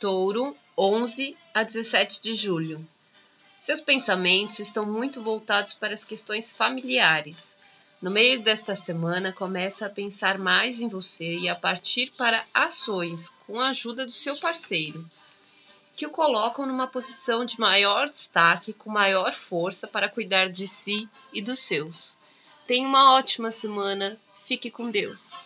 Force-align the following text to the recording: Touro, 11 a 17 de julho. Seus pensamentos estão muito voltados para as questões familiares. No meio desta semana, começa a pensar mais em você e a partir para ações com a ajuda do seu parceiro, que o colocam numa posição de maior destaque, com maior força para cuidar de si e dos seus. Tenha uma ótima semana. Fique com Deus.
Touro, 0.00 0.56
11 0.76 1.36
a 1.52 1.62
17 1.62 2.20
de 2.20 2.34
julho. 2.34 2.86
Seus 3.60 3.80
pensamentos 3.80 4.58
estão 4.58 4.84
muito 4.84 5.22
voltados 5.22 5.74
para 5.74 5.94
as 5.94 6.04
questões 6.04 6.52
familiares. 6.52 7.56
No 8.02 8.10
meio 8.10 8.42
desta 8.42 8.76
semana, 8.76 9.32
começa 9.32 9.86
a 9.86 9.90
pensar 9.90 10.38
mais 10.38 10.80
em 10.80 10.88
você 10.88 11.38
e 11.38 11.48
a 11.48 11.54
partir 11.54 12.12
para 12.18 12.44
ações 12.52 13.30
com 13.46 13.58
a 13.58 13.68
ajuda 13.68 14.04
do 14.04 14.12
seu 14.12 14.36
parceiro, 14.36 15.08
que 15.96 16.06
o 16.06 16.10
colocam 16.10 16.66
numa 16.66 16.86
posição 16.86 17.44
de 17.44 17.58
maior 17.58 18.10
destaque, 18.10 18.72
com 18.72 18.90
maior 18.90 19.32
força 19.32 19.86
para 19.86 20.08
cuidar 20.08 20.50
de 20.50 20.68
si 20.68 21.08
e 21.32 21.40
dos 21.40 21.60
seus. 21.60 22.18
Tenha 22.66 22.86
uma 22.86 23.14
ótima 23.14 23.50
semana. 23.50 24.18
Fique 24.44 24.70
com 24.70 24.90
Deus. 24.90 25.40